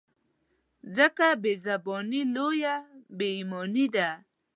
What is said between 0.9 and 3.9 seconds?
ځکه بې زباني لویه بې ایماني